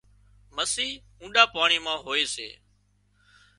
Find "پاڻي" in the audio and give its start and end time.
1.55-1.77